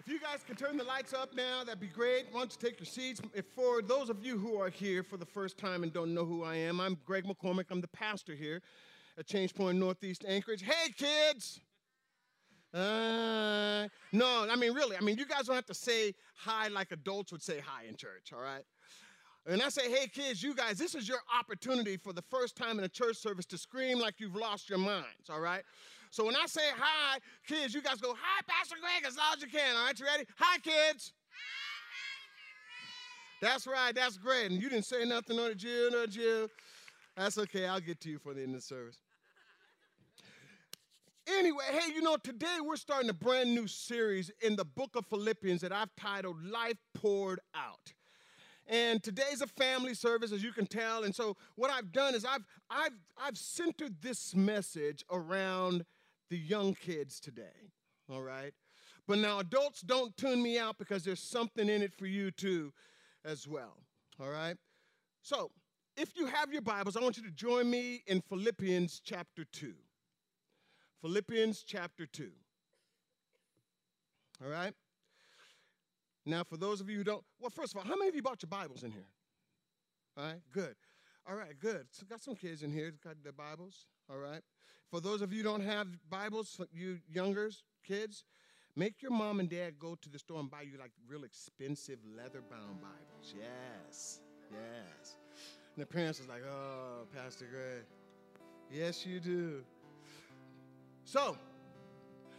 [0.00, 2.24] If you guys can turn the lights up now, that'd be great.
[2.30, 3.20] Why don't you take your seats?
[3.34, 6.24] If for those of you who are here for the first time and don't know
[6.24, 7.66] who I am, I'm Greg McCormick.
[7.70, 8.62] I'm the pastor here
[9.18, 10.62] at Change Point Northeast Anchorage.
[10.62, 11.60] Hey, kids!
[12.72, 16.92] Uh, no, I mean, really, I mean, you guys don't have to say hi like
[16.92, 18.64] adults would say hi in church, all right?
[19.46, 22.78] And I say, hey, kids, you guys, this is your opportunity for the first time
[22.78, 25.62] in a church service to scream like you've lost your minds, all right?
[26.10, 29.42] So when I say hi, kids, you guys go, hi, Pastor Greg, as loud as
[29.42, 29.76] you can.
[29.76, 30.24] All right, you ready?
[30.38, 31.12] Hi, kids.
[33.40, 34.50] Hi, that's right, that's great.
[34.50, 36.48] And you didn't say nothing on it, Jill, no, Jill.
[37.16, 38.98] That's okay, I'll get to you for the end of the service.
[41.28, 45.06] Anyway, hey, you know, today we're starting a brand new series in the book of
[45.06, 47.92] Philippians that I've titled Life Poured Out.
[48.66, 51.04] And today's a family service, as you can tell.
[51.04, 55.84] And so what I've done is I've I've I've centered this message around
[56.30, 57.72] the young kids today,
[58.10, 58.52] all right?
[59.06, 62.72] But now, adults, don't tune me out because there's something in it for you too,
[63.24, 63.76] as well,
[64.20, 64.56] all right?
[65.22, 65.50] So,
[65.96, 69.74] if you have your Bibles, I want you to join me in Philippians chapter 2.
[71.02, 72.30] Philippians chapter 2.
[74.42, 74.72] All right?
[76.24, 78.22] Now, for those of you who don't, well, first of all, how many of you
[78.22, 79.08] bought your Bibles in here?
[80.16, 80.76] All right, good.
[81.28, 81.86] All right, good.
[81.90, 83.86] So got some kids in here got their Bibles.
[84.10, 84.42] All right.
[84.90, 88.24] For those of you who don't have Bibles, you youngers, kids,
[88.74, 92.00] make your mom and dad go to the store and buy you like real expensive
[92.16, 93.34] leather bound Bibles.
[93.38, 94.18] Yes,
[94.50, 95.16] yes.
[95.76, 97.84] And the parents was like, oh, Pastor Greg.
[98.68, 99.62] Yes, you do.
[101.04, 101.38] So,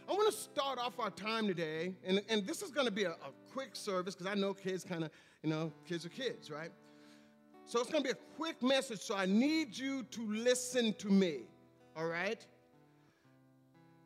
[0.06, 3.04] I want to start off our time today, and, and this is going to be
[3.04, 5.10] a, a quick service because I know kids kind of,
[5.42, 6.70] you know, kids are kids, right?
[7.64, 11.08] So it's going to be a quick message, so I need you to listen to
[11.08, 11.44] me
[11.96, 12.44] all right?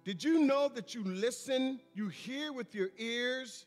[0.04, 3.66] Did you know that you listen, you hear with your ears,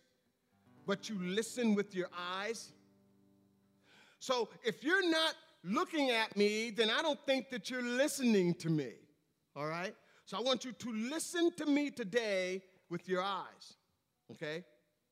[0.85, 2.71] but you listen with your eyes?
[4.19, 8.69] So if you're not looking at me, then I don't think that you're listening to
[8.69, 8.91] me,
[9.55, 9.93] all right?
[10.25, 13.75] So I want you to listen to me today with your eyes,
[14.31, 14.63] okay?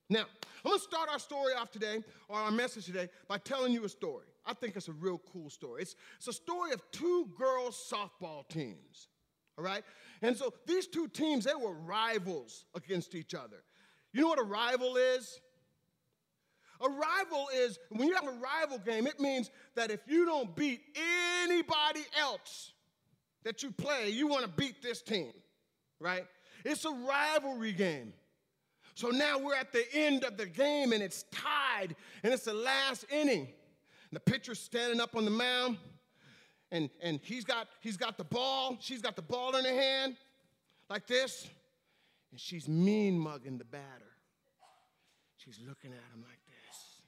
[0.09, 0.25] Now,
[0.63, 3.89] I'm gonna start our story off today, or our message today, by telling you a
[3.89, 4.25] story.
[4.45, 5.81] I think it's a real cool story.
[5.81, 9.09] It's, it's a story of two girls' softball teams
[9.57, 9.83] all right?
[10.21, 13.57] And so these two teams, they were rivals against each other.
[14.13, 15.39] You know what a rival is?
[16.79, 20.55] A rival is, when you have a rival game, it means that if you don't
[20.55, 20.81] beat
[21.43, 22.73] anybody else
[23.43, 25.31] that you play, you want to beat this team,
[25.99, 26.25] right?
[26.63, 28.13] It's a rivalry game.
[28.97, 32.53] So now we're at the end of the game and it's tied and it's the
[32.55, 33.41] last inning.
[33.41, 35.77] And the pitcher's standing up on the mound
[36.71, 40.15] and, and he's, got, he's got the ball, she's got the ball in her hand,
[40.89, 41.47] like this,
[42.31, 43.83] and she's mean mugging the batter.
[45.37, 47.01] She's looking at him like this.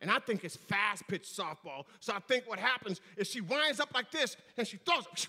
[0.00, 1.84] And I think it's fast pitch softball.
[2.00, 5.28] So I think what happens is she winds up like this and she throws.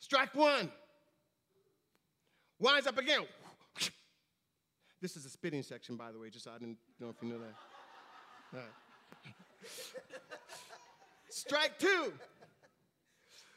[0.00, 0.70] Strike one.
[2.58, 3.20] Winds up again.
[5.00, 7.28] This is a spitting section, by the way, just so I didn't know if you
[7.28, 7.54] knew that.
[8.52, 8.64] Right.
[11.28, 12.12] Strike two.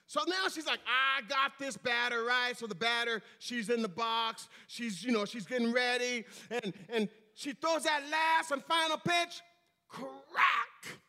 [0.06, 2.56] So now she's like, I got this batter, right?
[2.56, 4.50] So the batter, she's in the box.
[4.68, 6.26] She's, you know, she's getting ready.
[6.50, 9.42] And, and she throws that last and final pitch.
[9.88, 11.00] Crack!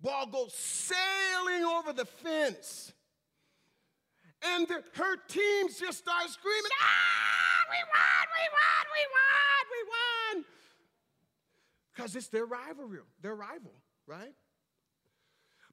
[0.00, 2.92] Ball goes sailing over the fence.
[4.42, 10.38] And the, her teams just start screaming, ah, we won, we won, we won, we
[10.38, 10.44] won.
[11.94, 13.72] Because it's their rivalry, their rival,
[14.06, 14.34] right?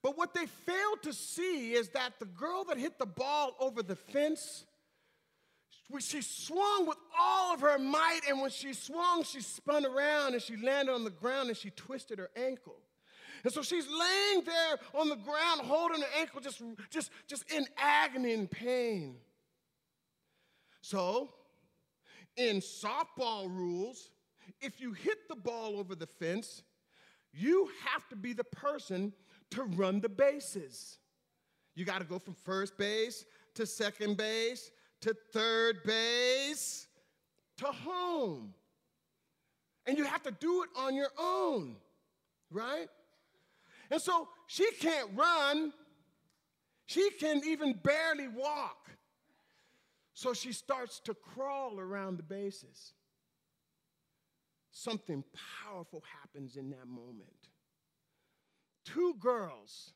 [0.01, 3.83] But what they failed to see is that the girl that hit the ball over
[3.83, 4.65] the fence,
[5.99, 10.41] she swung with all of her might, and when she swung, she spun around and
[10.41, 12.77] she landed on the ground and she twisted her ankle.
[13.43, 17.65] And so she's laying there on the ground, holding her ankle, just, just, just in
[17.77, 19.17] agony and pain.
[20.81, 21.29] So,
[22.37, 24.11] in softball rules,
[24.61, 26.63] if you hit the ball over the fence,
[27.33, 29.13] you have to be the person
[29.51, 30.99] to run the bases.
[31.75, 34.71] You got to go from first base to second base
[35.01, 36.87] to third base
[37.57, 38.53] to home.
[39.85, 41.75] And you have to do it on your own,
[42.49, 42.87] right?
[43.91, 45.73] And so she can't run,
[46.85, 48.89] she can even barely walk.
[50.13, 52.93] So she starts to crawl around the bases.
[54.71, 55.23] Something
[55.63, 57.49] powerful happens in that moment
[58.85, 59.93] two girls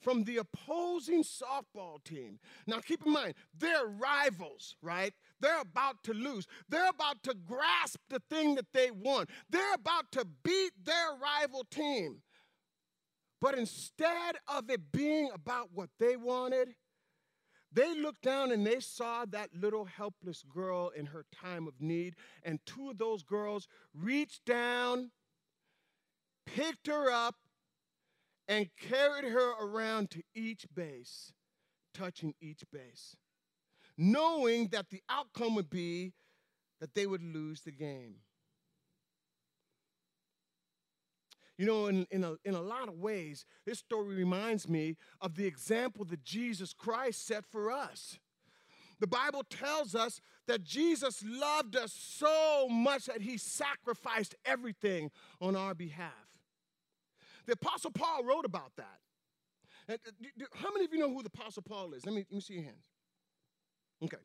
[0.00, 2.38] from the opposing softball team.
[2.66, 5.12] Now, keep in mind, they're rivals, right?
[5.40, 6.46] They're about to lose.
[6.68, 9.30] They're about to grasp the thing that they want.
[9.48, 12.18] They're about to beat their rival team.
[13.46, 16.74] But instead of it being about what they wanted,
[17.72, 22.16] they looked down and they saw that little helpless girl in her time of need,
[22.42, 25.12] and two of those girls reached down,
[26.44, 27.36] picked her up,
[28.48, 31.32] and carried her around to each base,
[31.94, 33.14] touching each base,
[33.96, 36.14] knowing that the outcome would be
[36.80, 38.16] that they would lose the game.
[41.58, 45.36] You know, in, in, a, in a lot of ways, this story reminds me of
[45.36, 48.18] the example that Jesus Christ set for us.
[49.00, 55.10] The Bible tells us that Jesus loved us so much that he sacrificed everything
[55.40, 56.12] on our behalf.
[57.46, 58.98] The Apostle Paul wrote about that.
[59.88, 59.96] Uh,
[60.54, 62.04] how many of you know who the Apostle Paul is?
[62.04, 62.84] Let me, let me see your hands.
[64.02, 64.16] Okay.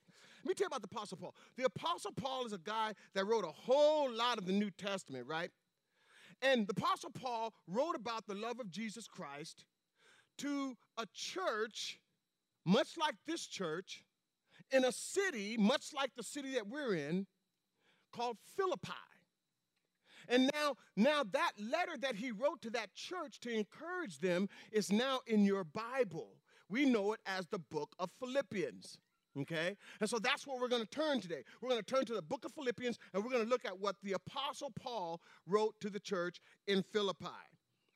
[0.43, 1.35] Let me tell you about the Apostle Paul.
[1.55, 5.27] The Apostle Paul is a guy that wrote a whole lot of the New Testament,
[5.27, 5.51] right?
[6.41, 9.65] And the Apostle Paul wrote about the love of Jesus Christ
[10.39, 11.99] to a church,
[12.65, 14.03] much like this church,
[14.71, 17.27] in a city, much like the city that we're in,
[18.11, 18.91] called Philippi.
[20.27, 24.91] And now, now that letter that he wrote to that church to encourage them is
[24.91, 26.37] now in your Bible.
[26.69, 28.97] We know it as the book of Philippians.
[29.39, 29.75] Okay?
[29.99, 31.43] And so that's where we're going to turn today.
[31.61, 33.79] We're going to turn to the book of Philippians and we're going to look at
[33.79, 37.27] what the Apostle Paul wrote to the church in Philippi.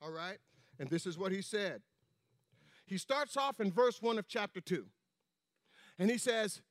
[0.02, 0.38] All right?
[0.80, 1.82] And this is what he said.
[2.86, 4.86] He starts off in verse 1 of chapter 2.
[6.00, 6.62] And he says,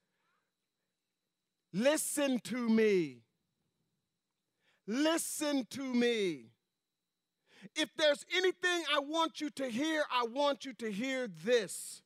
[1.73, 3.23] Listen to me.
[4.87, 6.51] Listen to me.
[7.75, 12.03] If there's anything I want you to hear, I want you to hear this.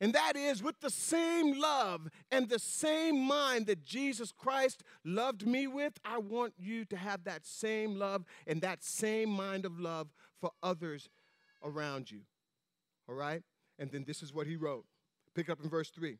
[0.00, 5.46] And that is with the same love and the same mind that Jesus Christ loved
[5.46, 9.78] me with, I want you to have that same love and that same mind of
[9.78, 10.08] love
[10.40, 11.08] for others
[11.62, 12.20] around you.
[13.08, 13.42] All right?
[13.78, 14.84] And then this is what he wrote.
[15.34, 16.18] Pick up in verse 3.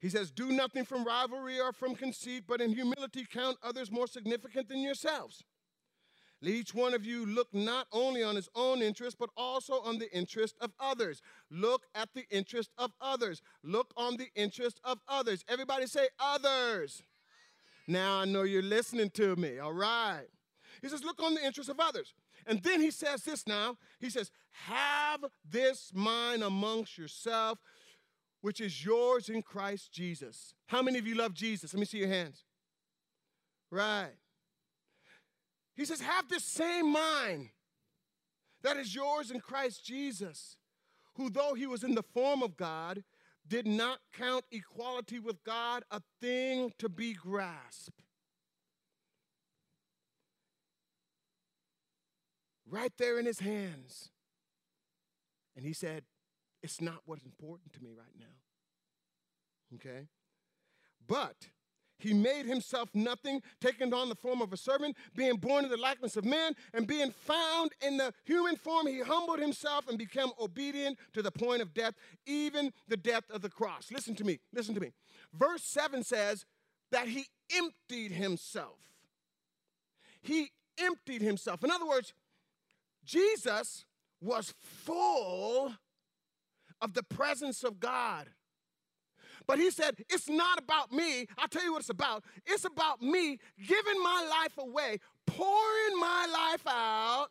[0.00, 4.08] He says, Do nothing from rivalry or from conceit, but in humility count others more
[4.08, 5.44] significant than yourselves.
[6.42, 9.98] Let each one of you look not only on his own interest, but also on
[9.98, 11.22] the interest of others.
[11.50, 13.42] Look at the interest of others.
[13.62, 15.44] Look on the interest of others.
[15.48, 17.02] Everybody say, others.
[17.86, 20.26] Now I know you're listening to me, all right.
[20.80, 22.12] He says, look on the interest of others.
[22.44, 23.76] And then he says this now.
[24.00, 24.32] He says,
[24.66, 27.60] have this mind amongst yourself,
[28.40, 30.54] which is yours in Christ Jesus.
[30.66, 31.72] How many of you love Jesus?
[31.72, 32.44] Let me see your hands.
[33.70, 34.10] Right.
[35.74, 37.50] He says, Have this same mind
[38.62, 40.56] that is yours in Christ Jesus,
[41.14, 43.02] who, though he was in the form of God,
[43.46, 48.02] did not count equality with God a thing to be grasped.
[52.68, 54.10] Right there in his hands.
[55.56, 56.04] And he said,
[56.62, 59.76] It's not what's important to me right now.
[59.76, 60.06] Okay?
[61.06, 61.48] But
[62.02, 65.76] he made himself nothing, taking on the form of a servant, being born in the
[65.76, 70.28] likeness of man, and being found in the human form, he humbled himself and became
[70.40, 71.94] obedient to the point of death,
[72.26, 73.90] even the death of the cross.
[73.92, 74.92] Listen to me, listen to me.
[75.32, 76.44] Verse 7 says
[76.90, 77.26] that he
[77.56, 78.78] emptied himself.
[80.20, 81.64] He emptied himself.
[81.64, 82.12] In other words,
[83.04, 83.84] Jesus
[84.20, 85.72] was full
[86.80, 88.28] of the presence of God.
[89.46, 91.26] But he said, It's not about me.
[91.38, 92.24] I'll tell you what it's about.
[92.46, 97.28] It's about me giving my life away, pouring my life out,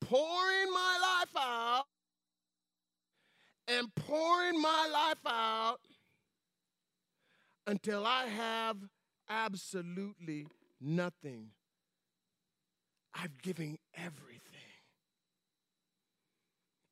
[0.00, 1.84] pouring my life out,
[3.68, 5.78] and pouring my life out
[7.66, 8.76] until I have
[9.28, 10.46] absolutely
[10.80, 11.50] nothing.
[13.14, 14.35] I'm giving everything.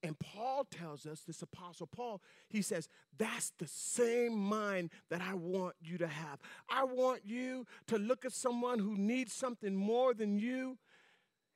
[0.05, 2.21] And Paul tells us, this apostle Paul,
[2.51, 6.41] he says, that's the same mind that I want you to have.
[6.69, 10.77] I want you to look at someone who needs something more than you.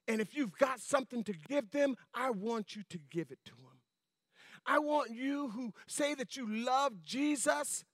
[0.09, 3.51] And if you've got something to give them, I want you to give it to
[3.51, 3.83] them.
[4.65, 7.85] I want you who say that you love Jesus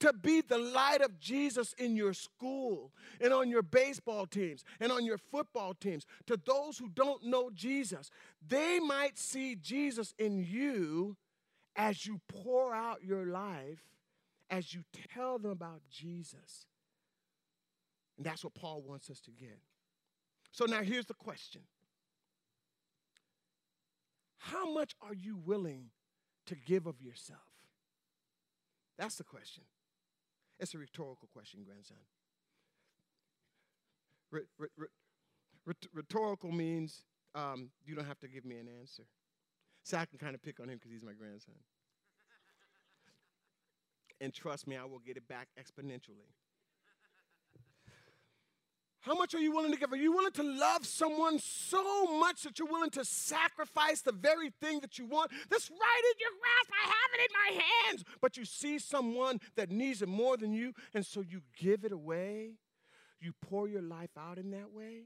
[0.00, 4.92] to be the light of Jesus in your school and on your baseball teams and
[4.92, 6.04] on your football teams.
[6.26, 8.10] To those who don't know Jesus,
[8.46, 11.16] they might see Jesus in you
[11.76, 13.82] as you pour out your life,
[14.50, 14.82] as you
[15.14, 16.66] tell them about Jesus.
[18.16, 19.58] And that's what Paul wants us to get.
[20.52, 21.62] So now here's the question
[24.38, 25.90] How much are you willing
[26.46, 27.40] to give of yourself?
[28.98, 29.64] That's the question.
[30.58, 31.98] It's a rhetorical question, grandson.
[34.32, 34.68] R- r-
[35.66, 39.04] r- rhetorical means um, you don't have to give me an answer.
[39.82, 41.54] So I can kind of pick on him because he's my grandson.
[44.20, 46.32] and trust me, I will get it back exponentially.
[49.06, 49.92] How much are you willing to give?
[49.92, 54.50] Are you willing to love someone so much that you're willing to sacrifice the very
[54.60, 55.30] thing that you want?
[55.48, 56.72] That's right in your grasp.
[56.72, 58.04] I have it in my hands.
[58.20, 61.92] But you see someone that needs it more than you, and so you give it
[61.92, 62.54] away.
[63.20, 65.04] You pour your life out in that way.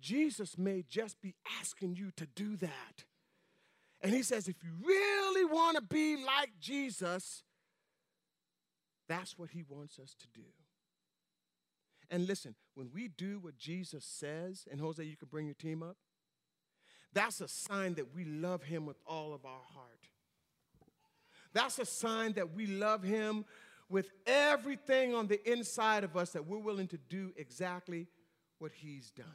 [0.00, 3.04] Jesus may just be asking you to do that.
[4.00, 7.44] And he says, if you really want to be like Jesus,
[9.08, 10.46] that's what he wants us to do.
[12.10, 15.82] And listen, when we do what Jesus says, and Jose, you can bring your team
[15.82, 15.96] up,
[17.12, 20.08] that's a sign that we love him with all of our heart.
[21.52, 23.44] That's a sign that we love him
[23.88, 28.06] with everything on the inside of us that we're willing to do exactly
[28.58, 29.26] what he's done.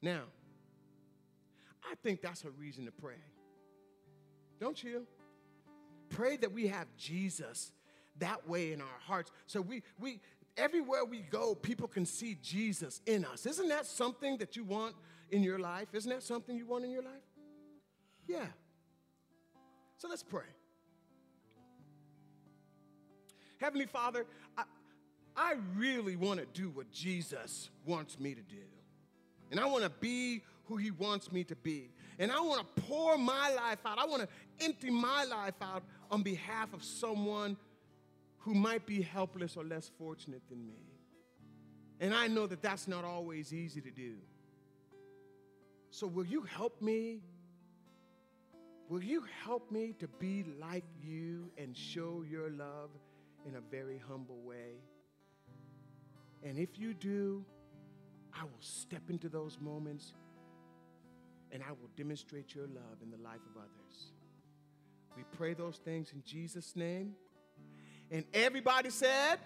[0.00, 0.22] Now,
[1.84, 3.14] I think that's a reason to pray.
[4.60, 5.06] Don't you?
[6.08, 7.72] Pray that we have Jesus
[8.18, 9.30] that way in our hearts.
[9.46, 10.20] So we we
[10.56, 13.46] everywhere we go, people can see Jesus in us.
[13.46, 14.94] Isn't that something that you want
[15.30, 15.88] in your life?
[15.92, 17.12] Isn't that something you want in your life?
[18.26, 18.46] Yeah.
[19.98, 20.44] So let's pray.
[23.58, 24.64] Heavenly Father, I,
[25.36, 28.62] I really want to do what Jesus wants me to do.
[29.50, 31.90] And I want to be who He wants me to be.
[32.18, 33.98] And I want to pour my life out.
[33.98, 34.28] I want to
[34.64, 37.56] empty my life out on behalf of someone
[38.46, 40.78] who might be helpless or less fortunate than me.
[41.98, 44.14] And I know that that's not always easy to do.
[45.90, 47.22] So, will you help me?
[48.88, 52.90] Will you help me to be like you and show your love
[53.48, 54.76] in a very humble way?
[56.44, 57.44] And if you do,
[58.32, 60.12] I will step into those moments
[61.50, 64.12] and I will demonstrate your love in the life of others.
[65.16, 67.16] We pray those things in Jesus' name.
[68.10, 69.38] And everybody said,